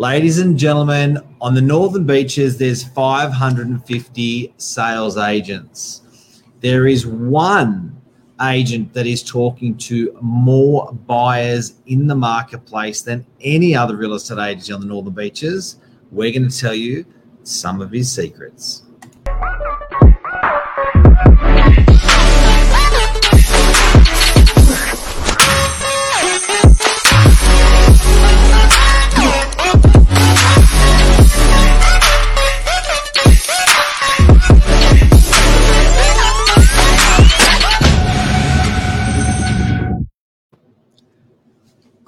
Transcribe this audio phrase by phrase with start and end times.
[0.00, 6.40] Ladies and gentlemen, on the northern beaches, there's 550 sales agents.
[6.60, 8.00] There is one
[8.40, 14.38] agent that is talking to more buyers in the marketplace than any other real estate
[14.38, 15.76] agent on the northern beaches.
[16.10, 17.04] We're going to tell you
[17.42, 18.84] some of his secrets.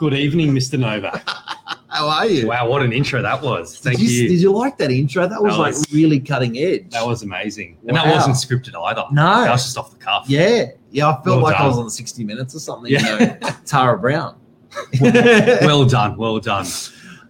[0.02, 0.77] Good evening, Mr.
[0.80, 1.23] Nova.
[1.88, 2.48] How are you?
[2.48, 3.79] Wow, what an intro that was.
[3.79, 4.28] Thank did you, you.
[4.30, 5.28] Did you like that intro?
[5.28, 6.91] That was That like was- really cutting edge.
[6.91, 7.78] That was amazing.
[7.87, 8.15] And that Wow.
[8.15, 9.05] wasn't scripted either.
[9.12, 9.45] No.
[9.45, 10.25] That was just off the cuff.
[10.27, 11.06] yeah, yeah.
[11.09, 11.69] I felt Well like I done.
[11.69, 12.91] was on 60 Minutes or something.
[12.91, 13.12] Yeah.
[13.20, 14.34] You know, Tara Brown.
[15.01, 16.16] well done.
[16.16, 16.66] Well done.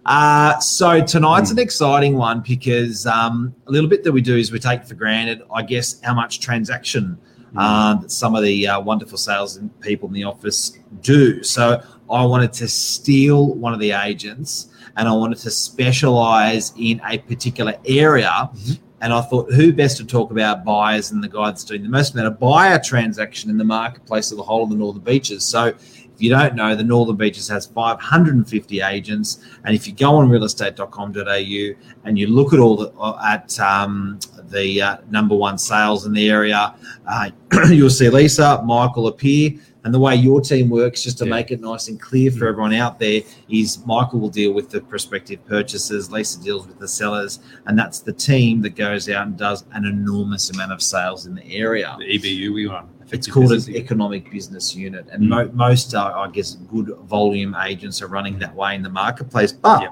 [0.07, 1.59] Uh, so tonight's Hmm.
[1.59, 4.95] an exciting one because um, a little bit that we do is we take for
[4.95, 7.19] granted, I guess, how much transaction
[7.51, 7.59] Hmm.
[7.59, 11.43] um, that some of the uh, wonderful sales and people in the office do.
[11.43, 17.01] So I wanted to steal one of the agents and I wanted to specialize in
[17.07, 18.49] a particular area.
[18.55, 18.79] Mhm.
[19.01, 21.89] And I thought, who best to talk about buyers than the guy that's doing the
[21.89, 25.43] most amount of buyer transaction in the marketplace of the whole of the Northern Beaches?
[25.43, 25.73] So
[26.15, 29.39] if you don't know, the Northern Beaches has 550 agents.
[29.65, 34.19] And if you go on realestate.com.au and you look at all the uh, at um,
[34.49, 36.73] the uh, number one sales in the area,
[37.07, 37.29] uh,
[37.69, 39.51] you'll see Lisa, Michael appear.
[39.85, 41.31] And the way your team works, just to Yeah.
[41.31, 42.49] make it nice and clear for Mm.
[42.49, 46.87] everyone out there, is Michael will deal with the prospective purchasers, Lisa deals with the
[46.87, 51.25] sellers, and that's the team that goes out and does an enormous amount of sales
[51.25, 51.95] in the area.
[51.99, 52.85] The EBU we run.
[53.11, 53.75] It's called an Unit.
[53.75, 55.27] economic business unit, and Mm.
[55.29, 59.51] mo- most, uh, I guess, good volume agents are running that way in the marketplace.
[59.51, 59.91] But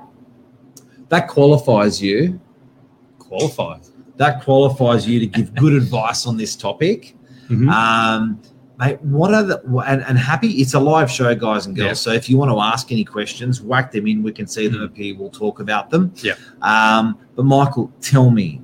[1.10, 2.40] that qualifies you.
[3.20, 3.80] qualified.
[4.18, 7.16] That qualifies you to give good advice on this topic.
[7.50, 7.70] Mhm.
[7.72, 8.40] Um,
[8.82, 10.50] mate, what are the and, and happy?
[10.54, 11.88] It's a live show, guys and girls.
[11.88, 11.94] Yeah.
[11.94, 14.24] So if you want to ask any questions, whack them in.
[14.24, 14.86] We can see them Mhm.
[14.86, 15.16] appear.
[15.18, 16.14] We'll talk about them.
[16.22, 16.34] Yeah.
[16.62, 18.62] Um, but Michael, tell me,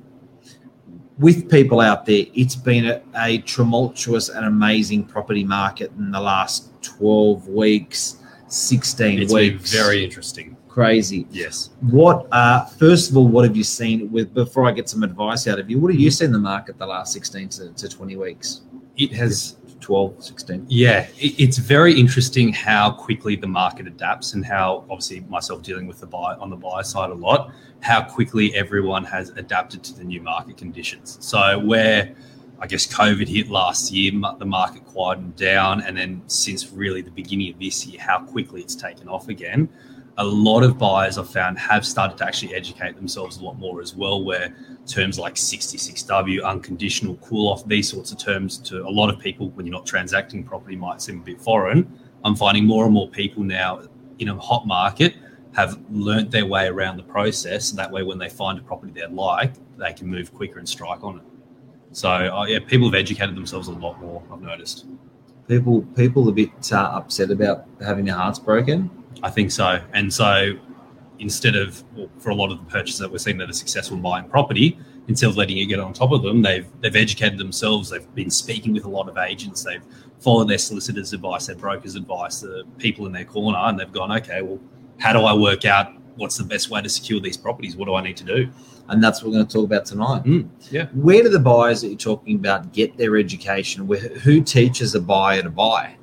[1.18, 6.20] with people out there, it's been a, a tumultuous and amazing property market in the
[6.20, 8.16] last twelve weeks,
[8.48, 9.72] sixteen It's been weeks.
[9.72, 10.56] very interesting.
[10.68, 11.26] crazy.
[11.32, 11.70] Yes.
[11.80, 15.48] What, uh, first of all, what have you seen with, before I get some advice
[15.48, 17.88] out of you, what have you seen in the market the last 16 to, to
[17.88, 18.60] 20 weeks?
[18.96, 20.66] It has 12, 16.
[20.68, 26.00] Yeah, it's very interesting how quickly the market adapts, and how obviously myself dealing with
[26.00, 30.04] the buy on the buy side a lot, how quickly everyone has adapted to the
[30.04, 31.18] new market conditions.
[31.20, 32.14] So where
[32.60, 37.10] I guess COVID hit last year, the market quieted down, and then since really the
[37.10, 39.68] beginning of this year, how quickly it's taken off again.
[40.18, 43.80] A lot of buyers I've found have started to actually educate themselves a lot more
[43.80, 44.54] as well, where
[44.86, 49.50] terms like 66W, unconditional cool off, these sorts of terms to a lot of people
[49.50, 51.90] when you're not transacting property might seem a bit foreign.
[52.24, 53.82] I'm finding more and more people now
[54.18, 55.14] in a hot market
[55.54, 57.70] have learnt their way around the process.
[57.70, 61.02] That way, when they find a property they like, they can move quicker and strike
[61.02, 61.24] on it.
[61.92, 64.86] So, uh, yeah, people have educated themselves a lot more, I've noticed.
[65.48, 68.90] People, people a bit uh, upset about having their hearts broken.
[69.22, 69.80] I think so.
[69.92, 70.58] And so
[71.18, 73.96] instead of, well, for a lot of the purchases that we're seeing that are successful
[73.96, 77.38] in buying property, instead of letting it get on top of them, they've they've educated
[77.38, 77.90] themselves.
[77.90, 79.64] They've been speaking with a lot of agents.
[79.64, 79.82] They've
[80.20, 84.12] followed their solicitors' advice, their brokers' advice, the people in their corner, and they've gone,
[84.12, 84.58] okay, well,
[84.98, 87.76] how do I work out what's the best way to secure these properties?
[87.76, 88.50] What do I need to do?
[88.88, 90.24] And that's what we're going to talk about tonight.
[90.24, 90.86] Mm, yeah.
[90.86, 93.86] Where do the buyers that you're talking about get their education?
[93.86, 95.94] Where, who teaches a buyer to buy?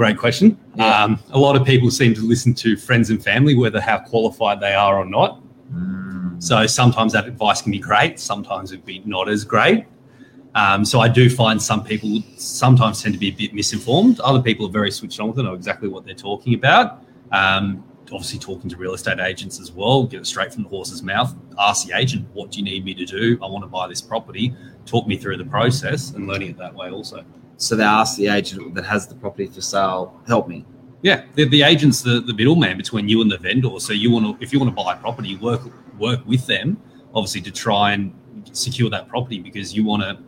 [0.00, 0.58] Great question.
[0.76, 1.04] Yeah.
[1.04, 4.58] Um, a lot of people seem to listen to friends and family, whether how qualified
[4.58, 5.42] they are or not.
[5.70, 6.42] Mm.
[6.42, 9.84] So sometimes that advice can be great, sometimes it'd be not as great.
[10.54, 14.20] Um, so I do find some people sometimes tend to be a bit misinformed.
[14.20, 17.04] Other people are very switched on with it, know exactly what they're talking about.
[17.30, 21.02] Um, obviously, talking to real estate agents as well, get it straight from the horse's
[21.02, 21.34] mouth.
[21.58, 23.38] Ask the agent, what do you need me to do?
[23.42, 24.54] I want to buy this property.
[24.86, 27.22] Talk me through the process and learning it that way also.
[27.60, 30.64] So they ask the agent that has the property for sale, help me.
[31.02, 33.78] Yeah, the, the agent's the, the middleman between you and the vendor.
[33.80, 35.60] So you want to, if you want to buy a property, work
[35.98, 36.80] work with them,
[37.14, 38.14] obviously to try and
[38.52, 40.18] secure that property because you want to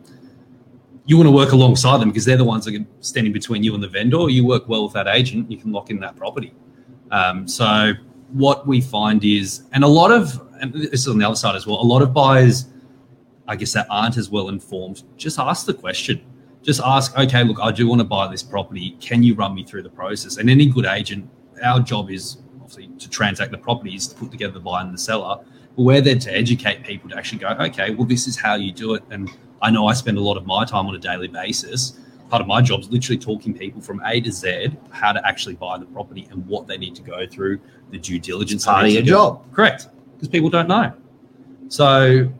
[1.05, 3.73] you want to work alongside them because they're the ones that are standing between you
[3.73, 4.29] and the vendor.
[4.29, 6.53] You work well with that agent, you can lock in that property.
[7.09, 7.93] Um, so
[8.29, 11.55] what we find is, and a lot of, and this is on the other side
[11.55, 12.67] as well, a lot of buyers,
[13.47, 16.23] I guess that aren't as well informed, just ask the question.
[16.63, 18.97] Just ask, okay, look, I do want to buy this property.
[18.99, 20.37] Can you run me through the process?
[20.37, 21.29] And any good agent,
[21.61, 24.97] our job is obviously to transact the properties to put together the buyer and the
[24.97, 25.43] seller.
[25.75, 28.71] But we're there to educate people to actually go, okay, well, this is how you
[28.71, 29.03] do it.
[29.09, 29.29] And
[29.61, 31.99] I know I spend a lot of my time on a daily basis.
[32.29, 35.55] Part of my job is literally talking people from A to Z how to actually
[35.55, 37.59] buy the property and what they need to go through,
[37.91, 38.65] the due diligence.
[38.65, 39.17] Part of your need to do.
[39.17, 39.53] job.
[39.53, 39.87] Correct.
[40.15, 40.93] Because people don't know.
[41.67, 42.31] So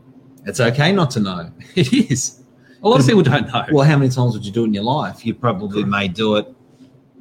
[0.45, 1.51] It's okay not to know.
[1.75, 2.42] it is.
[2.83, 3.65] A lot of people don't know.
[3.71, 5.25] Well, how many times would you do it in your life?
[5.25, 6.53] You probably may do it,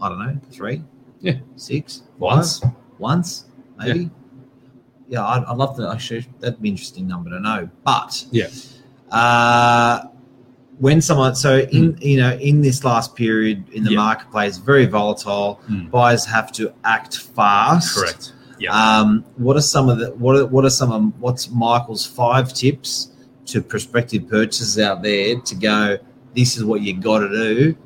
[0.00, 0.82] I don't know, three,
[1.20, 1.34] Yeah.
[1.56, 2.62] six, Once.
[2.98, 3.44] once,
[3.78, 4.10] maybe.
[5.08, 5.88] Yeah, I'd, I'd love to.
[5.90, 7.68] Actually, that'd be an interesting number to know.
[7.84, 8.48] But Yeah.
[9.10, 10.04] uh,
[10.78, 13.98] when someone, so in you know, in this last period in the Yeah.
[13.98, 15.60] marketplace, very volatile.
[15.68, 15.90] Mm.
[15.90, 17.94] Buyers have to act fast.
[17.96, 18.32] Correct.
[18.58, 18.72] Yeah.
[18.72, 22.52] Um, what are some of the what are, what are some of what's Michael's five
[22.54, 23.10] tips
[23.52, 25.98] to prospective purchasers out there to go?
[26.34, 27.76] This is what you got to do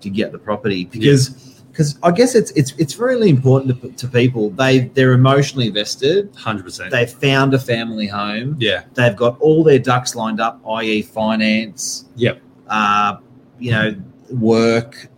[0.00, 1.30] to get the property because
[1.70, 4.50] because I guess it's it's it's really important to, to people.
[4.50, 6.34] They they're emotionally invested.
[6.36, 6.90] Hundred percent.
[6.90, 8.56] They've found a family home.
[8.58, 8.84] Yeah.
[8.94, 12.06] They've got all their ducks lined up, i.e., finance.
[12.16, 12.40] Yep.
[12.68, 13.16] Uh,
[13.58, 13.94] you know,
[14.30, 15.08] work,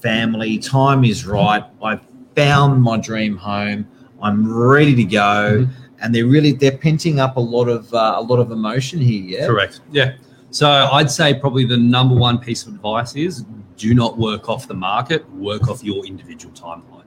[0.00, 0.58] family.
[0.58, 1.64] Time is right.
[1.82, 2.00] I've
[2.34, 3.86] found my dream home.
[4.22, 5.66] I'm ready to go.
[5.66, 5.70] Mhm.
[6.00, 9.40] And they're really they're penting up a lot of uh, a lot of emotion here.
[9.40, 9.46] Yeah.
[9.46, 9.80] Correct.
[9.90, 10.16] Yeah.
[10.50, 13.44] So I'd say probably the number one piece of advice is
[13.76, 17.04] do not work off the market, work off your individual timeline.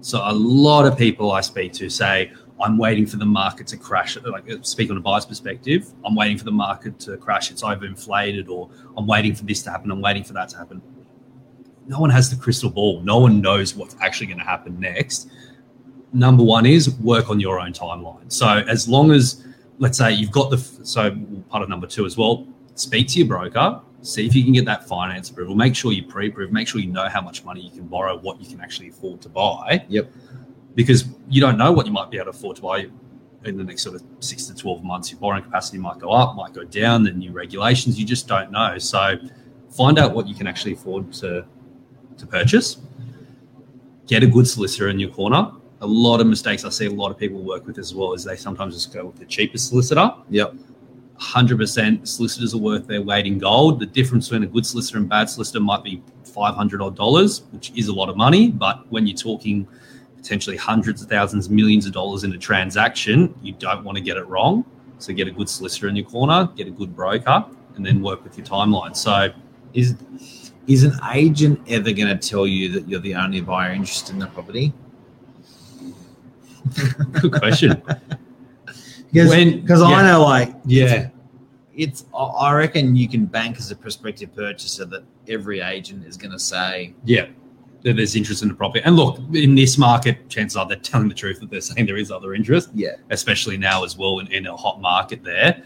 [0.00, 3.76] So a lot of people I speak to say, I'm waiting for the market to
[3.76, 4.16] crash.
[4.16, 7.50] Like speak on a buyer's perspective, I'm waiting for the market to crash.
[7.50, 9.90] It's overinflated, or I'm waiting for this to happen.
[9.90, 10.82] I'm waiting for that to happen.
[11.86, 13.00] No one has the crystal ball.
[13.00, 15.28] No one knows what's actually going to happen next.
[16.12, 18.30] Number one is work on your own timeline.
[18.30, 19.44] So as long as
[19.78, 21.10] let's say you've got the so
[21.48, 24.64] part of number two as well speak to your broker see if you can get
[24.64, 27.70] that finance approval make sure you pre-approve make sure you know how much money you
[27.70, 29.84] can borrow what you can actually afford to buy.
[29.88, 30.10] Yep.
[30.74, 32.86] because you don't know what you might be able to afford to buy
[33.44, 35.10] in the next sort of six to 12 months.
[35.10, 38.52] Your borrowing capacity might go up might go down the new regulations you just don't
[38.52, 38.78] know.
[38.78, 39.16] So
[39.70, 41.44] find out what you can actually afford to
[42.18, 42.78] to purchase.
[44.06, 47.10] Get a good solicitor in your corner a lot of mistakes i see a lot
[47.10, 50.10] of people work with as well is they sometimes just go with the cheapest solicitor
[50.30, 50.54] Yep.
[51.22, 53.78] 100% solicitors are worth their weight in gold.
[53.78, 57.70] The difference between a good solicitor and bad solicitor might be 500 odd dollars, which
[57.76, 58.50] is a lot of money.
[58.50, 59.68] But when you're talking
[60.16, 64.16] potentially hundreds of thousands, millions of dollars in a transaction, you don't want to get
[64.16, 64.64] it wrong.
[64.98, 67.44] So get a good solicitor in your corner, get a good broker,
[67.76, 68.96] and then work with your timeline.
[68.96, 69.30] So
[69.74, 69.96] Is
[70.66, 74.20] is an agent ever going to tell you that you're the only buyer interested in
[74.20, 74.72] the property?
[77.20, 77.82] good question.
[79.12, 80.02] Because I yeah.
[80.02, 81.08] know like yeah.
[81.74, 86.16] it's I- I reckon you can bank as a prospective purchaser that every agent is
[86.16, 87.26] going to say Yeah.
[87.82, 88.82] That there's interest in the property.
[88.84, 91.96] And look, in this market, chances are they're telling the truth that they're saying there
[91.96, 92.70] is other interest.
[92.74, 95.62] yeah especially now as well in, in a hot market there.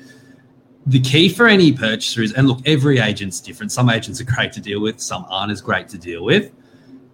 [0.87, 3.73] The key for any purchaser is, and look, every agent's different.
[3.73, 6.53] Some agents are great to deal with, some aren't as great to deal with,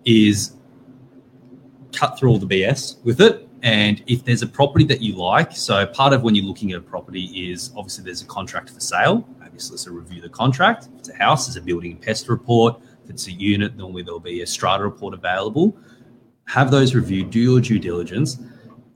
[0.05, 0.53] is
[1.93, 3.49] cut through all the BS with it.
[3.63, 6.79] And if there's a property that you like, so part of when you're looking at
[6.79, 9.27] a property is obviously there's a contract for sale.
[9.43, 10.89] Obviously, so review the contract.
[10.95, 12.81] If it's a house, there's a building pest report.
[13.05, 15.77] If it's a unit, normally there'll be a strata report available.
[16.47, 18.39] Have those reviewed, do your due diligence,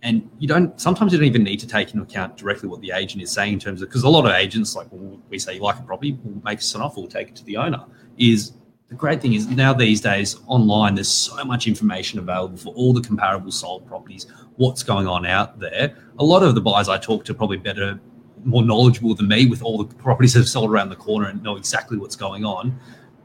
[0.02, 2.90] and you don't sometimes you don't even need to take into account directly what the
[2.92, 5.54] agent is saying in terms of because a lot of agents like well, we say
[5.54, 7.82] you like a property we'll make us an offer we'll take it to the owner
[8.18, 8.52] is
[8.88, 12.93] the great thing is now these days online there's so much information available for all
[12.93, 14.26] the comparable sold properties
[14.57, 15.97] what's going on out there.
[16.19, 17.99] A lot of the buyers i talk to probably better
[18.45, 21.43] more knowledgeable than me with all the properties that have sold around the corner and
[21.43, 22.78] know exactly what's going on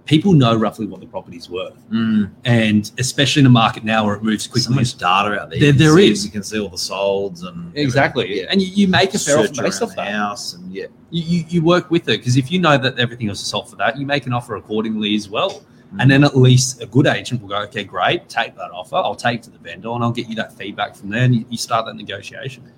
[0.06, 1.78] people know roughly what the property's worth.
[1.90, 2.32] Mm.
[2.46, 4.62] And especially in a market now where it moves quickly.
[4.62, 5.60] So much data out there.
[5.60, 6.26] There, there see, is.
[6.26, 8.42] You can see all the solds and exactly.
[8.42, 8.48] Yeah.
[8.50, 10.12] And you, you, make a fair offer based off that.
[10.12, 10.88] House and yeah.
[11.10, 13.70] You, you, you work with it because if you know that everything else is sold
[13.70, 15.64] for that, you make an offer accordingly as well.
[15.94, 16.02] Mm.
[16.02, 18.96] And then at least a good agent will go, okay, great, take that offer.
[18.96, 21.24] I'll take to the vendor and I'll get you that feedback from there.
[21.24, 22.72] And you start that negotiation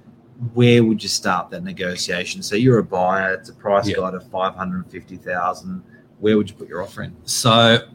[0.54, 2.42] where would you start that negotiation?
[2.42, 3.96] So you're a buyer, it's a price yeah.
[3.98, 5.84] guide of 550,000.
[6.24, 7.14] Where would you put your offer in?
[7.26, 7.86] So,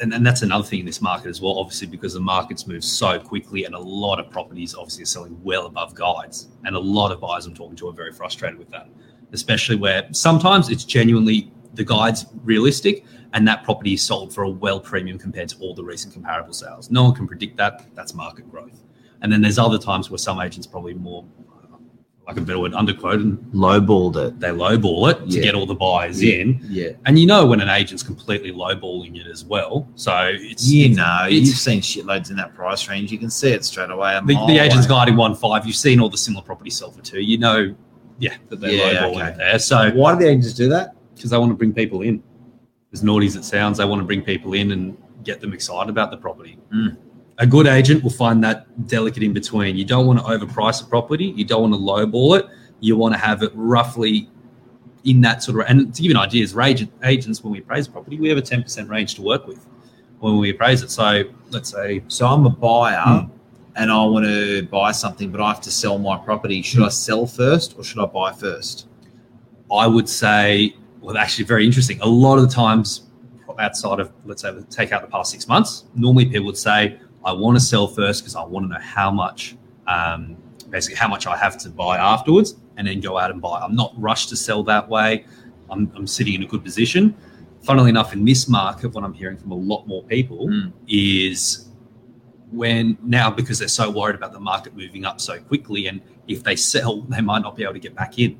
[0.00, 2.84] and, and that's another thing in this market as well, obviously, because the markets move
[2.84, 6.48] so quickly and a lot of properties obviously are selling well above guides.
[6.64, 8.90] And a lot of buyers I'm talking to are very frustrated with that,
[9.32, 14.50] especially where sometimes it's genuinely the guide's realistic and that property is sold for a
[14.50, 16.90] well premium compared to all the recent comparable sales.
[16.90, 17.86] No one can predict that.
[17.94, 18.82] That's market growth.
[19.22, 21.24] And then there's other times where some agents probably more,
[22.26, 23.36] like a better word, underquoted.
[23.52, 24.40] Lowballed it.
[24.40, 26.34] They lowball it to get all the buyers Yeah.
[26.36, 26.60] in.
[26.68, 26.88] Yeah.
[27.04, 29.88] And you know when an agent's completely lowballing it as well.
[29.94, 33.12] So it's You it's- know, it's- you've seen shitloads in that price range.
[33.12, 34.18] You can see it straight away.
[34.26, 35.66] the, the agent's guiding one five.
[35.66, 37.20] You've seen all the similar properties sell for two.
[37.20, 37.74] You know,
[38.18, 39.28] yeah, that they're Yeah, lowballing okay.
[39.28, 39.58] it there.
[39.60, 40.94] So Why do the agents do that?
[41.14, 42.22] because they want to bring people in.
[42.92, 45.88] As naughty as it sounds, they want to bring people in and get them excited
[45.90, 46.58] about the property.
[46.74, 46.96] Mm.
[47.38, 49.76] A good agent will find that delicate in between.
[49.76, 51.26] You don't want to overprice a property.
[51.36, 52.46] You don't want to lowball it.
[52.80, 54.30] You want to have it roughly
[55.04, 55.66] in that sort of.
[55.68, 58.38] And to give you an idea, as agent, agents, when we appraise property, we have
[58.38, 59.66] a ten percent range to work with
[60.20, 60.90] when we appraise it.
[60.90, 63.30] So let's say So I'm a buyer Hmm.
[63.76, 66.62] and I want to buy something, but I have to sell my property.
[66.62, 66.82] Should.
[66.82, 68.88] I sell first or should I buy first?
[69.70, 72.00] I would say, well, actually, very interesting.
[72.00, 73.02] A lot of the times,
[73.58, 77.32] outside of let's say take out the past six months, normally people would say, I
[77.32, 79.56] want to sell first because I want to know how much,
[79.88, 80.36] um,
[80.70, 83.60] basically, how much I have to buy afterwards, and then go out and buy.
[83.60, 85.26] I'm not rushed to sell that way.
[85.68, 87.16] I'm, I'm sitting in a good position.
[87.62, 90.72] Funnily enough, in this market, what I'm hearing from a lot more people Mm.
[90.86, 91.68] is
[92.52, 96.44] when now because they're so worried about the market moving up so quickly, and if
[96.44, 98.38] they sell, they might not be able to get back in.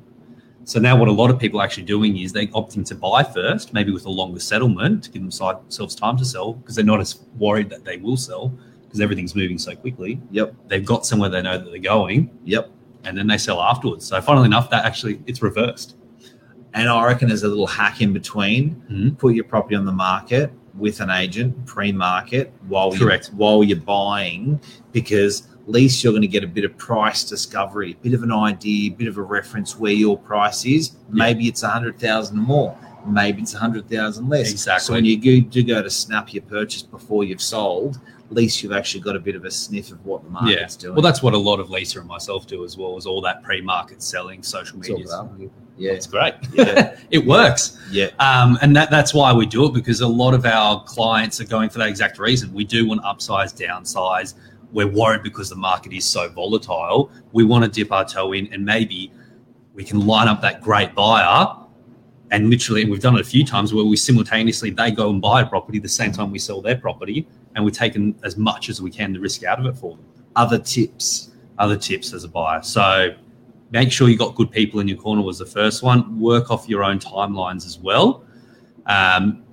[0.63, 3.23] So now, what a lot of people are actually doing is they're opting to buy
[3.23, 7.01] first, maybe with a longer settlement to give themselves time to sell because they're not
[7.01, 8.53] as worried that they will sell
[8.87, 10.19] because everything's moving so quickly.
[10.31, 10.55] Yep.
[10.67, 12.71] They've got somewhere they know that they're going, Yep.
[13.03, 14.05] and then they sell afterwards.
[14.05, 15.95] So, funnily enough, that actually it's reversed.
[16.73, 18.81] And I reckon there's a little hack in between.
[18.91, 19.17] Mhm.
[19.17, 23.29] Put your property on the market with an agent pre-market while Correct.
[23.29, 24.59] you're while you're buying,
[24.91, 28.21] because at least you're going to get a bit of price discovery, a bit of
[28.23, 30.91] an idea, a bit of a reference where your price is.
[31.09, 32.77] Maybe it's a hundred thousand more.
[33.07, 34.51] Maybe it's a hundred thousand less.
[34.51, 34.85] Exactly.
[34.85, 37.99] So when you do go to snap your purchase before you've sold,
[38.29, 40.95] at least you've actually got a bit of a sniff of what the market's doing.
[40.95, 42.97] Well, that's what a lot of Lisa and myself do as well.
[42.97, 45.05] Is all that pre-market selling, social media.
[45.77, 46.33] yeah, It's great.
[46.51, 46.97] Yeah.
[47.11, 47.79] it works.
[47.89, 48.07] yeah.
[48.19, 51.45] Um, and that, that's why we do it because a lot of our clients are
[51.45, 52.53] going for that exact reason.
[52.53, 54.33] We do want upsize, downsize.
[54.73, 57.09] We're worried because the market is so volatile.
[57.31, 59.13] We want to dip our toe in and maybe
[59.73, 61.55] we can line up that great buyer.
[62.31, 65.21] And literally, and we've done it a few times where we simultaneously they go and
[65.21, 68.69] buy a property the same time we sell their property, and we're taking as much
[68.69, 70.05] as we can the risk out of it for them.
[70.35, 71.31] Other tips.
[71.57, 72.61] Other tips as a buyer.
[72.61, 73.15] So
[73.71, 76.19] make sure you got good people in your corner was the first one.
[76.19, 78.23] Work off your own timelines as well.
[78.85, 79.43] Um,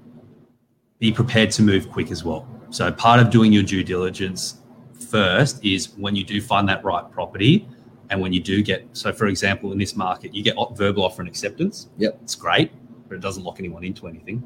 [0.99, 2.47] be prepared to move quick as well.
[2.71, 4.61] So part of doing your due diligence
[5.09, 7.69] first is when you do find that right property
[8.15, 11.21] and when you do get so for example in this market you get verbal offer
[11.21, 12.19] and acceptance Yep.
[12.23, 12.71] it's great
[13.09, 14.41] but it doesn't lock anyone into anything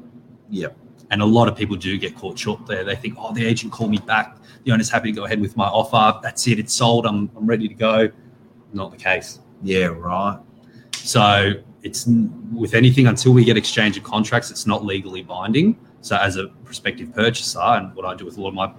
[0.49, 0.75] Yep.
[1.11, 3.71] and a lot of people do get caught short there they think oh the agent
[3.71, 6.73] called me back the owner's happy to go ahead with my offer that's it it's
[6.73, 8.09] sold i'm, I'm ready to go
[8.73, 9.87] not the case Yeah.
[9.87, 10.39] Right.
[10.93, 11.51] so
[11.83, 12.07] it's
[12.51, 15.77] with anything until we get exchange of contracts, it's not legally binding.
[16.01, 18.69] So as a prospective purchaser, and what I do with a lot of my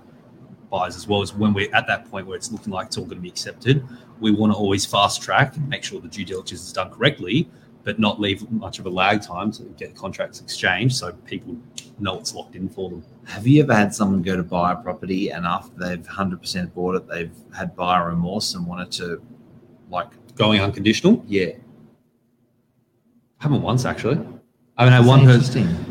[0.71, 3.05] buyers as well is when we're at that point where it's looking like it's all
[3.05, 3.87] going to be accepted,
[4.21, 7.51] we want to always fast track and make sure the due diligence is done correctly,
[7.83, 11.57] but not leave much of a lag time to get contracts exchanged so people
[11.99, 13.05] know it's locked in for them.
[13.25, 16.75] Have you ever had someone go to buy a property and after they've hundred percent
[16.75, 19.23] bought it, they've had buyer remorse and wanted to,
[19.91, 21.49] like, Going unconditional, yeah,
[23.41, 24.19] I haven't once actually.
[24.79, 25.90] I mean, I had one person.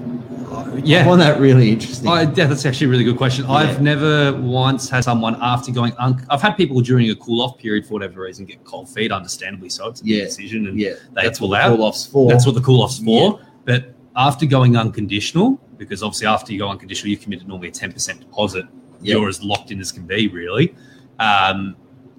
[0.86, 2.08] Yeah, I find that really interesting.
[2.10, 3.46] I, yeah, that's actually a really good question.
[3.46, 3.52] Yeah.
[3.54, 5.94] I've never once had someone after going.
[5.98, 9.12] Un- I've had people during a cool off period for whatever reason get cold feet,
[9.12, 9.88] understandably so.
[9.90, 10.24] It's a Yeah.
[10.26, 11.70] decision, and yeah, they that's pull what out.
[11.72, 12.30] the call offs for.
[12.30, 13.40] that's what the cool off's for.
[13.66, 17.92] But after going unconditional, because obviously after you go unconditional, you've committed normally a ten
[17.92, 18.66] percent deposit.
[19.02, 19.18] Yep.
[19.18, 20.76] You're as locked in as can be, really.
[21.20, 21.76] Um,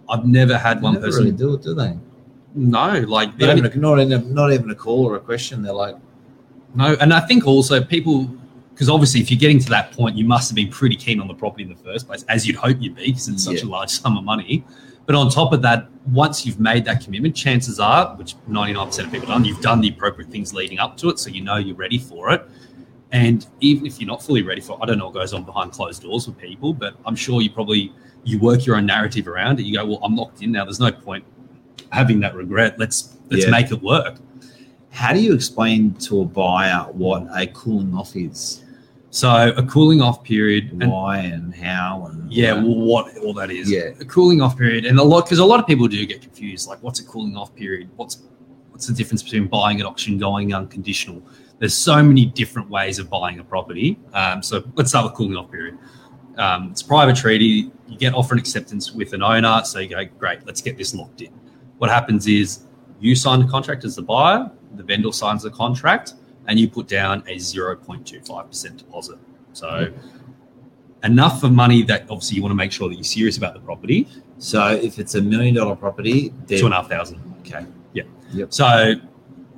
[0.09, 1.25] I've never had They one never person.
[1.25, 1.95] really do it, do they?
[2.55, 5.63] No, like Not even, a, not, even, not even a call or a question.
[5.63, 5.95] They're like,
[6.75, 8.29] No, and I think also people,
[8.81, 11.29] because obviously if you're getting to that point, you must have been pretty keen on
[11.29, 13.67] the property in the first place, as you'd hope you'd be, because it's such Yeah.
[13.67, 14.65] a large sum of money.
[15.05, 19.13] But on top of that, once you've made that commitment, chances are, which 99% of
[19.13, 21.77] people done, you've done the appropriate things leading up to it, so you know you're
[21.77, 22.49] ready for it.
[23.13, 25.45] And even if you're not fully ready for it, I don't know what goes on
[25.45, 27.93] behind closed doors with people, but I'm sure you probably
[28.25, 29.65] you work your own narrative around it.
[29.65, 30.65] You go, well, I'm locked in now.
[30.65, 31.23] There's no point
[31.93, 32.79] having that regret.
[32.79, 33.51] Let's let's Yeah.
[33.51, 34.17] make it work.
[34.93, 38.65] how do you explain to a buyer what a cooling off is?
[39.11, 42.07] So a cooling off period, and Why and how?
[42.09, 43.71] And Yeah, well, what all that is.
[43.71, 43.91] Yeah.
[44.01, 44.87] A cooling off period.
[44.87, 46.69] And a lot because a lot of people do get confused.
[46.69, 47.91] Like, what's a cooling off period?
[47.97, 48.23] What's
[48.71, 51.23] what's the difference between buying at auction, going unconditional?
[51.59, 53.99] There's so many different ways of buying a property.
[54.15, 55.77] Um, so let's start with cooling off period.
[56.39, 57.71] Um, it's a private treaty.
[57.89, 59.63] You get offer and acceptance with an owner.
[59.65, 61.33] So you go, great, let's get this locked in.
[61.79, 62.65] What happens is
[63.01, 66.15] you sign the contract as the buyer, the vendor signs the contract,
[66.47, 69.19] and you put down a 0.25% deposit.
[69.53, 69.93] So
[71.05, 73.61] enough of money that obviously you want to make sure that you're serious about the
[73.61, 74.07] property.
[74.39, 77.21] So if it's a million dollar property, then Two and a half thousand.
[77.41, 78.05] okay, Yeah.
[78.33, 78.53] Yep.
[78.53, 78.95] So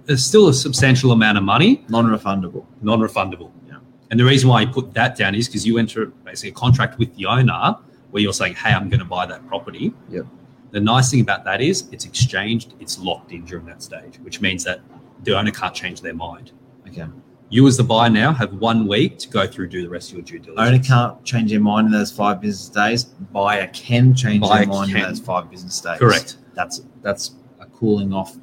[0.06, 2.64] there's still a substantial amount of money, non-refundable.
[2.82, 3.50] non-refundable.
[3.68, 3.76] Yeah.
[4.10, 6.98] And the reason why you put that down is because you enter basically a contract
[6.98, 7.76] with the owner
[8.10, 10.26] where you're saying, "Hey, I'm going to buy that property." Yep.
[10.72, 14.40] The nice thing about that is it's exchanged, it's locked in during that stage, which
[14.40, 14.80] means that
[15.22, 16.52] the owner can't change their mind.
[16.92, 17.06] Okay,
[17.50, 20.16] You, as the buyer, now have one week to go through do the rest of
[20.18, 20.68] your due diligence.
[20.68, 23.04] owner can't change their mind in those five business days.
[23.04, 25.98] Buyer can change Buyer their mind in those five business days.
[25.98, 26.36] Correct.
[26.54, 28.36] That's that's a cooling off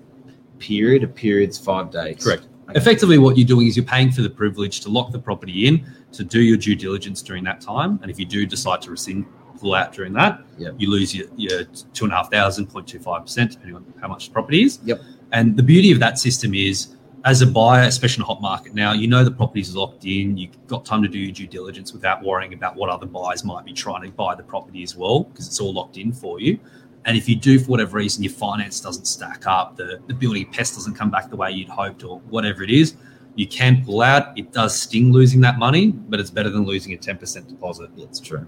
[0.59, 1.03] period.
[1.03, 2.23] A period's five days.
[2.23, 2.43] Correct.
[2.69, 2.77] Okay.
[2.77, 5.85] Effectively, what you're doing is you're paying for the privilege to lock the property in,
[6.11, 7.99] to do your due diligence during that time.
[8.01, 9.25] And if you do decide to rescind,
[9.59, 10.75] pull out during that, Yep.
[10.77, 11.63] you lose your, your
[11.93, 14.79] two and a half thousand, 0.25%, depending on how much the property is.
[14.85, 15.01] Yep.
[15.31, 18.73] And the beauty of that system is, as a buyer, especially in a hot market
[18.73, 20.37] now, you know the property's locked in.
[20.37, 23.65] You've got time to do your due diligence without worrying about what other buyers might
[23.65, 26.59] be trying to buy the property as well, because it's all locked in for you.
[27.05, 30.49] And if you do, for whatever reason, your finance doesn't stack up, the, the building
[30.51, 32.95] pest doesn't come back the way you'd hoped, or whatever it is,
[33.35, 34.37] you can pull out.
[34.37, 37.89] It does sting losing that money, but it's better than losing a 10% deposit.
[37.97, 38.47] It's true.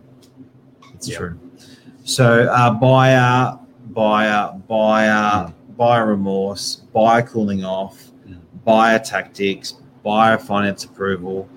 [0.94, 1.18] It's Yeah.
[1.18, 1.40] true.
[2.04, 3.58] So uh, buyer,
[3.92, 8.11] buyer, buyer, buyer remorse, buyer cooling off.
[8.64, 11.50] Buyer tactics, buyer finance approval.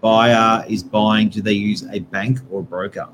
[0.00, 1.28] Buyer is buying.
[1.28, 3.08] Do they use a bank or a broker?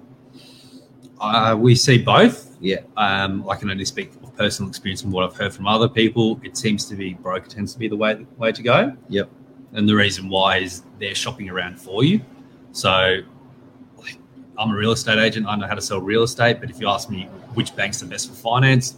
[1.21, 2.57] Uh, we see both.
[2.61, 2.81] Yeah.
[2.97, 6.41] Um, I can only speak of personal experience and what I've heard from other people.
[6.43, 8.97] It seems to be broker tends to be the way way to go.
[9.09, 9.31] Yep.
[9.73, 12.21] And the reason why is they're shopping around for you.
[12.73, 13.21] So,
[13.99, 14.19] like,
[14.59, 15.47] I'm a real estate agent.
[15.47, 16.59] I know how to sell real estate.
[16.61, 18.97] But if you ask me which bank's the best for finance,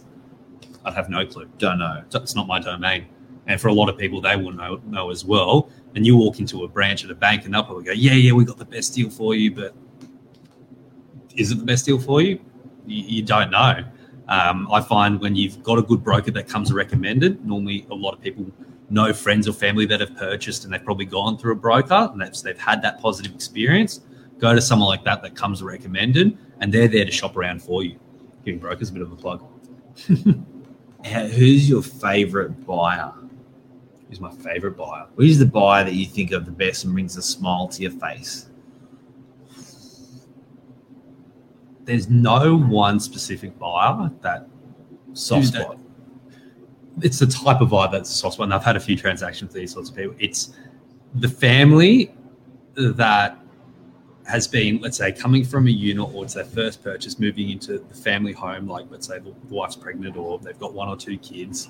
[0.85, 1.47] I'd have no clue.
[1.57, 2.03] Don't know.
[2.13, 3.05] It's not my domain.
[3.47, 5.69] And for a lot of people, they will know, know as well.
[5.95, 8.31] And you walk into a branch at a bank and they'll probably go, yeah, yeah,
[8.31, 9.53] we got the best deal for you.
[9.53, 9.75] But
[11.35, 12.39] is it the best deal for you?
[12.85, 13.83] You, you don't know.
[14.29, 18.13] Um, I find when you've got a good broker that comes recommended, normally a lot
[18.13, 18.49] of people
[18.89, 22.21] know friends or family that have purchased and they've probably gone through a broker and
[22.21, 24.01] they've, they've had that positive experience.
[24.39, 27.83] Go to someone like that that comes recommended and they're there to shop around for
[27.83, 27.99] you.
[28.45, 29.45] Giving brokers a bit of a plug.
[31.05, 33.11] Who's your favorite buyer?
[34.09, 35.07] Who's my favorite buyer?
[35.15, 37.91] Who's the buyer that you think of the best and brings a smile to your
[37.91, 38.47] face?
[41.85, 44.47] there's no one specific buyer that
[45.13, 45.77] Soft spot.
[47.01, 48.45] it's the type of buyer that's a soft spot.
[48.45, 50.15] And I've had a few transactions with these sorts of people.
[50.17, 50.53] It's
[51.15, 52.15] the family
[52.75, 53.37] that
[54.25, 57.77] has been, let's say, coming from a unit or it's their first purchase, moving into
[57.77, 61.17] the family home, like let's say the wife's pregnant or they've got one or two
[61.17, 61.69] kids,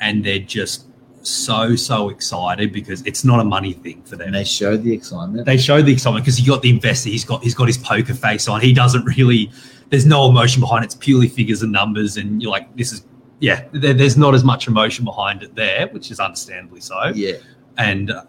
[0.00, 0.86] and they're just
[1.28, 4.92] so so excited because it's not a money thing for them And they show the
[4.92, 5.44] excitement.
[5.46, 7.10] they show the excitement because you got the investor.
[7.10, 8.60] He's got he's got his poker face on.
[8.60, 9.50] He doesn't really.
[9.90, 10.86] There's no emotion behind it.
[10.86, 13.04] It's purely figures and numbers, and you're like, this is
[13.40, 13.66] yeah.
[13.72, 17.12] There, there's not as much emotion behind it there, which is understandably so.
[17.14, 17.34] yeah.
[17.76, 18.24] And uh,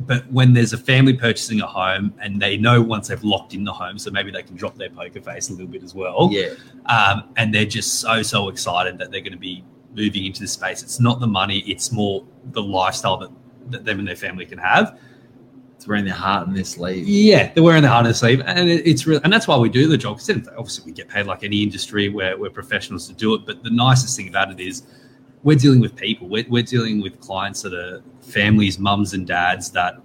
[0.00, 3.64] but when there's a family purchasing a home and they know once they've locked in
[3.64, 6.28] the home, so maybe they can drop their poker face a little bit as well.
[6.30, 6.50] Yeah.
[6.86, 10.52] Um, and they're just so so excited that they're going to be moving into this
[10.52, 10.82] space.
[10.82, 13.30] It's not the money; it's more the lifestyle that,
[13.70, 14.98] that them and their family can have.
[15.76, 17.06] It's wearing their heart in their sleeve.
[17.06, 19.56] Yeah, they're wearing their heart on their sleeve, and it, it's real, and that's why
[19.56, 20.18] we do the job.
[20.18, 23.46] Because obviously, we get paid like any industry where we're professionals to do it.
[23.46, 24.82] But the nicest thing about it is
[25.44, 26.28] we're dealing with people.
[26.28, 30.00] We're, we're dealing with clients that are families, mums and dads that,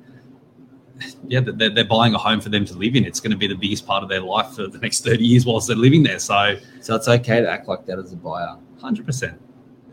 [1.28, 3.04] yeah, they're, they're buying a home for them to live in.
[3.04, 5.44] It's going to be the biggest part of their life for the next thirty years
[5.44, 6.20] whilst they're living there.
[6.20, 8.58] So, So it's okay to act like that as a buyer.
[8.80, 9.42] hundred percent,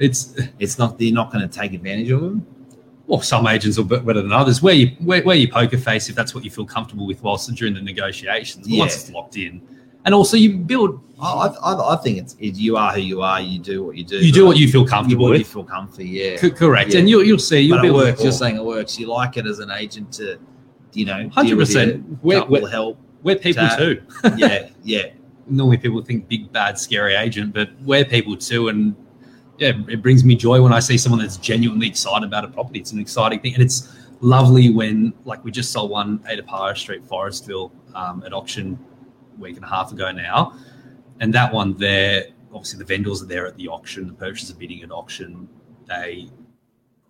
[0.01, 2.47] it's It's not that you're not going to take advantage of them.
[3.07, 4.63] well, some agents are bet- better than others.
[4.63, 7.53] Where you where, where you poker face if that's what you feel comfortable with whilst
[7.55, 8.67] during the negotiations.
[8.69, 9.61] But Once it's locked in,
[10.05, 13.41] and also you build I, I, I think it's it, you are who you are.
[13.43, 14.17] You do what you do.
[14.25, 15.47] you do what you feel comfortable you with.
[15.47, 16.09] feel comfy.
[16.09, 16.37] Yeah.
[16.39, 17.01] C- correct, Yeah.
[17.01, 18.23] and you'll you'll see you'll but be it to works.
[18.23, 18.99] You're saying it works.
[18.99, 20.39] You like it as an agent to,
[20.95, 22.05] you know, hundred percent.
[22.23, 22.99] We're, help.
[23.23, 23.79] we're people Chat.
[23.79, 24.03] too.
[24.39, 25.07] Yeah, yeah.
[25.47, 28.95] Normally people think big bad scary agent, but we're people too, and
[29.61, 32.81] yeah, it brings me joy when I see someone that's genuinely excited about a property.
[32.81, 36.75] It's an exciting thing, and it's lovely when like we just sold one Ada Para
[36.75, 38.79] Street, Forestville, um, at auction
[39.37, 40.57] a week and a half ago now,
[41.21, 44.59] and that one there, obviously the vendors are there at the auction, the purchasers are
[44.59, 45.47] bidding at auction.
[45.87, 46.31] They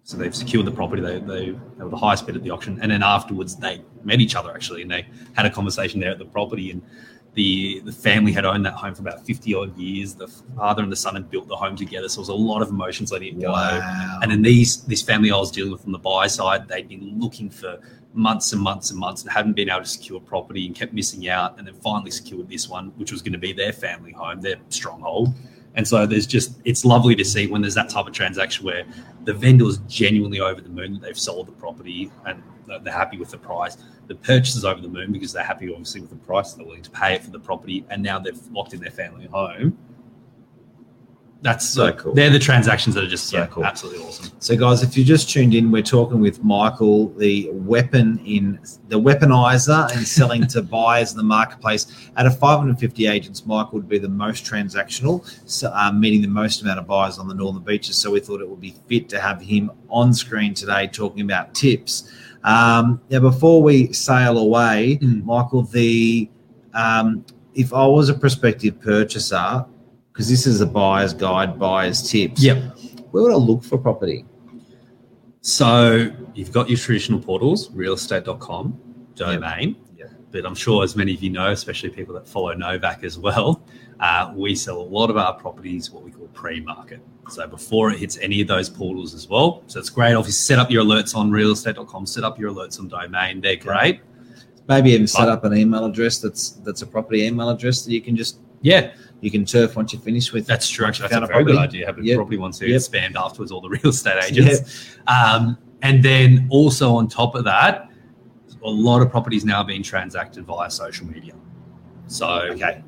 [0.02, 1.02] so they've secured the property.
[1.02, 4.18] They, they, they were the highest bid at the auction, and then afterwards they met
[4.18, 6.72] each other actually, and they had a conversation there at the property.
[6.72, 6.82] And
[7.34, 10.14] the the family had owned that home for about 50 odd years.
[10.14, 12.62] The father and the son had built the home together, so it was a lot
[12.62, 13.52] of emotions letting it go.
[13.52, 14.18] Wow.
[14.22, 17.18] And then these this family I was dealing with on the buy side, they'd been
[17.20, 17.78] looking for
[18.12, 21.28] months and months and months and hadn't been able to secure property and kept missing
[21.28, 24.40] out, and then finally secured this one, which was going to be their family home,
[24.40, 25.34] their stronghold.
[25.74, 28.84] And so there's just it's lovely to see when there's that type of transaction where
[29.24, 32.42] the vendor is genuinely over the moon that they've sold the property and
[32.82, 33.76] they're happy with the price.
[34.06, 36.90] The purchaser's over the moon because they're happy obviously with the price, they're willing to
[36.90, 39.76] pay it for the property, and now they've locked in their family home.
[41.42, 42.12] That's So cool.
[42.12, 43.64] They're the transactions that are just So yeah, cool.
[43.64, 44.30] absolutely awesome.
[44.40, 49.00] So, guys, if you just tuned in, we're talking with Michael, the weapon in the
[49.00, 52.10] weaponizer and selling to buyers in the marketplace.
[52.18, 56.60] Out of 550 agents, Michael would be the most transactional, so, um, meeting the most
[56.60, 57.96] amount of buyers on the northern beaches.
[57.96, 61.54] So, we thought it would be fit to have him on screen today talking about
[61.54, 62.10] tips.
[62.44, 65.24] Um, now, before we sail away, Mm.
[65.24, 66.28] Michael, the
[66.74, 67.24] um,
[67.54, 69.64] if I was a prospective purchaser,
[70.12, 72.42] because this is a buyer's guide, buyer's tips.
[72.42, 72.78] Yep.
[73.10, 74.24] Where would I look for property?
[75.40, 78.78] So you've got your traditional portals, realestate.com,
[79.14, 79.76] domain.
[79.96, 80.06] Yeah.
[80.30, 83.62] But I'm sure, as many of you know, especially people that follow Novak as well,
[84.00, 87.00] uh, we sell a lot of our properties what we call pre-market.
[87.30, 89.62] So before it hits any of those portals as well.
[89.66, 90.14] So it's great.
[90.14, 93.40] Obviously, set up your alerts on realestate.com, set up your alerts on domain.
[93.40, 94.00] They're great.
[94.68, 97.92] Maybe even set But- up an email address that's that's a property email address that
[97.92, 100.46] you can just Yeah, you can turf once you finish with.
[100.46, 100.86] that's true.
[100.86, 101.86] once Actually, that's a very good idea.
[101.86, 102.16] Have a Yep.
[102.16, 102.72] property one so Yep.
[102.72, 104.96] get spammed afterwards, all the real estate agents.
[105.06, 107.88] Um, and then also on top of that,
[108.62, 111.34] a lot of properties now being transacted via social media.
[112.06, 112.82] So Okay.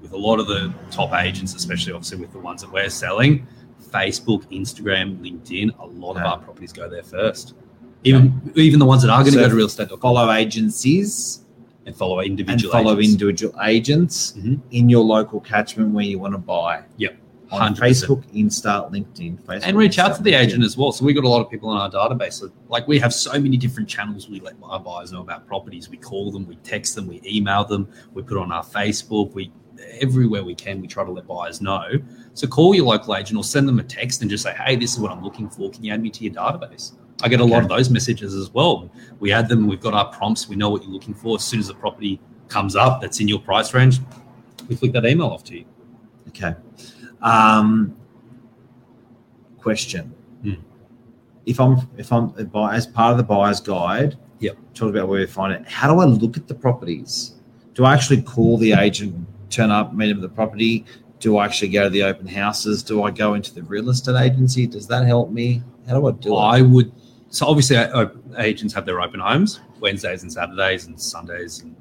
[0.00, 3.46] with a lot of the top agents, especially obviously with the ones that we're selling,
[3.90, 7.54] Facebook, Instagram, LinkedIn, a lot of our properties go there first.
[8.04, 10.30] Even even the ones that are going to So go to real estate or Follow
[10.32, 11.44] agencies
[11.88, 13.12] and follow and individual follow agents.
[13.12, 14.60] individual agents Mhm.
[14.70, 16.82] in your local catchment where you want to buy.
[16.98, 17.16] Yep.
[17.50, 17.78] On 100%.
[17.78, 20.38] Facebook, Insta, LinkedIn, Facebook, and reach out to the LinkedIn.
[20.40, 20.92] agent as well.
[20.92, 22.34] So we got a lot of people in our database.
[22.34, 25.88] So like we have so many different channels we let our buyers know about properties.
[25.88, 29.50] We call them, we text them, we email them, we put on our Facebook, we
[30.00, 31.84] everywhere we can, we try to let buyers know.
[32.34, 34.92] So call your local agent or send them a text and just say, Hey, this
[34.92, 35.70] is what I'm looking for.
[35.70, 36.92] Can you add me to your database?
[37.22, 38.90] I get a lot of those messages as well.
[39.18, 41.36] We add them, we've got our prompts, we know what you're looking for.
[41.36, 44.00] As soon as the property comes up that's in your price range,
[44.68, 45.64] we flick that email off to you.
[46.28, 46.54] Okay.
[47.20, 47.96] Um,
[49.58, 50.14] question.
[50.42, 50.54] Hmm.
[51.46, 52.32] If I'm if I'm
[52.70, 54.56] as part of the buyer's guide, Yep.
[54.74, 55.66] talk about where we find it.
[55.66, 57.34] How do I look at the properties?
[57.74, 60.84] Do I actually call the agent, turn up, meet him at the property?
[61.18, 62.82] Do I actually go to the open houses?
[62.84, 64.66] Do I go into the real estate agency?
[64.68, 65.62] Does that help me?
[65.88, 66.38] How do I do it?
[66.38, 66.92] I would.
[67.30, 71.76] So obviously, uh, agents have their open homes Wednesdays and Saturdays and Sundays, and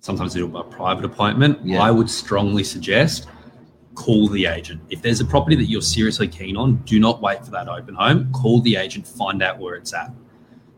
[0.00, 1.58] sometimes they do a private appointment.
[1.64, 1.80] Yeah.
[1.80, 3.28] I would strongly suggest
[3.94, 4.80] call the agent.
[4.88, 7.94] If there's a property that you're seriously keen on, do not wait for that open
[7.94, 8.32] home.
[8.32, 10.10] Call the agent, find out where it's at.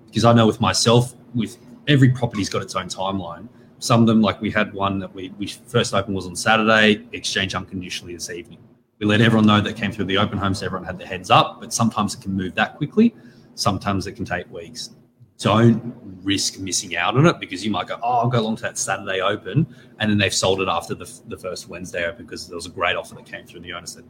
[0.06, 3.48] Because I know with myself, with every property's got its own timeline.
[3.78, 7.06] Some of them, like we had one that we, we first opened was on Saturday,
[7.12, 8.58] exchange unconditionally this evening.
[8.98, 11.30] We let everyone know that came through the open home so everyone had their heads
[11.30, 13.14] up, but sometimes it can move that quickly.
[13.54, 14.90] Sometimes it can take weeks.
[15.38, 18.62] Don't risk missing out on it because you might go, oh, I'll go along to
[18.62, 19.66] that Saturday open,
[19.98, 22.70] and then they've sold it after the, the first Wednesday open because there was a
[22.70, 23.56] great offer that came through.
[23.58, 24.04] And the owner said,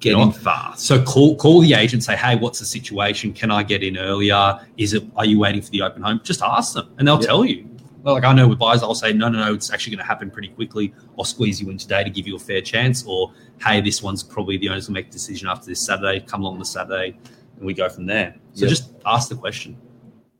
[0.00, 0.84] Get on fast.
[0.84, 3.32] so call call the agent, say, hey, what's the situation?
[3.32, 4.58] Can I get in earlier?
[4.76, 6.20] Is it are you waiting for the open home?
[6.24, 7.26] Just ask them and they'll Yeah.
[7.28, 7.68] tell you.
[8.02, 10.08] Well, Like I know with buyers, I'll say, no, no, no, it's actually going to
[10.08, 10.92] happen pretty quickly.
[11.16, 13.04] I'll squeeze you in today to give you a fair chance.
[13.06, 13.32] Or
[13.64, 16.18] hey, this one's probably the owners will make a decision after this Saturday.
[16.18, 17.16] Come along the Saturday,
[17.62, 18.34] and we go from there.
[18.54, 18.70] So Yep.
[18.70, 19.76] just ask the question.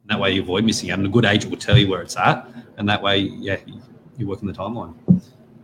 [0.03, 0.99] And that way you avoid missing out.
[0.99, 3.81] And a good agent will tell you where it's at, and that way, yeah, you-
[4.19, 4.95] you're working the timeline.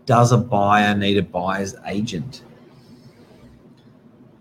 [0.06, 2.42] Does a buyer need a buyer's agent?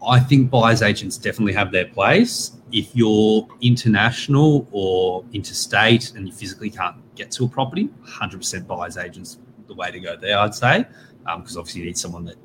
[0.08, 2.51] I think buyers agents definitely have their place.
[2.71, 8.95] If you're international or interstate and you physically can't get to a property, 100% buyers
[8.95, 10.86] agents the way to go there, I'd say,
[11.25, 12.36] um, because obviously you need someone that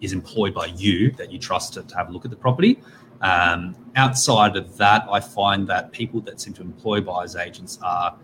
[0.00, 2.78] is employed by you that you trust to, to have a look at the property.
[3.20, 8.16] Um, outside of that, I find that people that seem to employ buyers agents are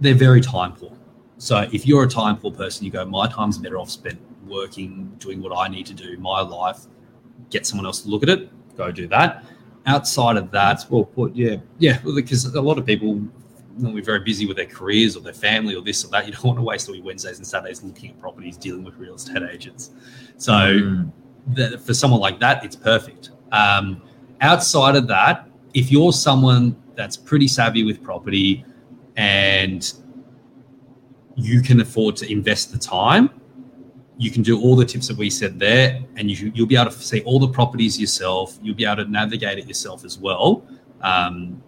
[0.00, 0.92] they're very time poor.
[1.38, 5.12] So if you're a time poor person, you go, my time's better off spent working,
[5.18, 6.80] doing what I need to do, my life.
[7.50, 8.76] Get someone else to look at it.
[8.76, 9.44] Go do that.
[9.86, 11.34] Outside of that, That's well put.
[11.34, 11.56] Yeah.
[11.78, 13.20] yeah, because a lot of people
[13.78, 16.26] normally very busy with their careers or their family or this or that.
[16.26, 18.96] You don't want to waste all your Wednesdays and Saturdays looking at properties, dealing with
[18.96, 19.90] real estate agents.
[20.38, 21.12] So Mm.
[21.54, 23.30] that, for someone like that, it's perfect.
[23.52, 24.02] Um,
[24.40, 28.64] outside of that, if you're someone that's pretty savvy with property
[29.16, 29.92] and
[31.36, 33.30] you can afford to invest the time.
[34.18, 36.90] You can do all the tips that we said there, and you, you'll be able
[36.90, 38.58] to see all the properties yourself.
[38.62, 40.66] You'll be able to navigate it yourself as well.
[41.02, 41.62] Um,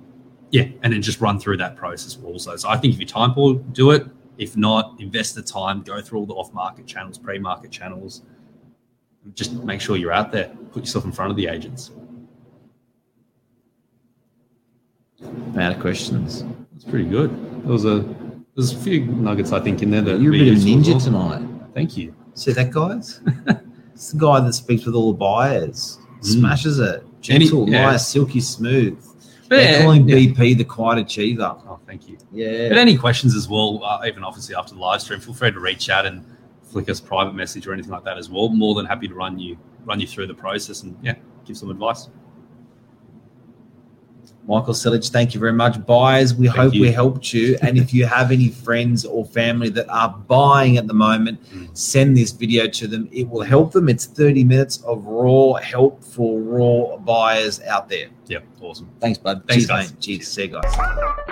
[0.51, 2.57] yeah, and then just run through that process also.
[2.57, 4.07] So I think if you're time poor, do it.
[4.39, 8.23] If not, invest the time, go through all the off-market channels, pre-market channels.
[9.35, 10.49] Just make sure you're out there.
[10.73, 11.91] Put yourself in front of the agents.
[15.57, 16.45] Out of questions.
[16.73, 17.31] That's pretty good.
[17.65, 18.05] There was a
[18.55, 20.91] there's a few nuggets I think in there that You're a bit of a ninja
[20.91, 21.01] well.
[21.01, 21.49] tonight.
[21.75, 22.15] Thank you.
[22.35, 23.21] See that, guys?
[23.95, 25.99] it's the guy that speaks with all the buyers.
[26.21, 27.03] Smashes it.
[27.29, 27.83] Any- Gentle, yeah.
[27.91, 28.97] nice, silky smooth.
[29.49, 30.17] But They're yeah, calling yeah.
[30.17, 31.57] BP the quiet achiever.
[31.67, 32.19] Oh, thank you.
[32.33, 32.69] Yeah.
[32.69, 35.59] But any questions as well, uh, even obviously after the live stream, feel free to
[35.59, 36.25] reach out and
[36.71, 38.49] flick us private message or anything like that as well.
[38.49, 41.15] More than happy to run you run you through the process and yeah,
[41.47, 42.09] give some advice.
[44.47, 45.85] Michael Silich, thank you very much.
[45.85, 46.81] Buyers, we Thank hope you.
[46.81, 47.59] we helped you.
[47.61, 51.77] And if you have any friends or family that are buying at the moment, Mm.
[51.77, 53.09] send this video to them.
[53.13, 53.91] It will help them.
[53.91, 58.09] It's 30 minutes of raw help for raw buyers out there.
[58.27, 58.89] Yeah, awesome.
[59.01, 59.43] Thanks, bud.
[59.47, 59.93] Thanks, Cheers, guys.
[59.93, 60.01] mate.
[60.01, 60.29] Cheers.
[60.29, 61.25] See you guys.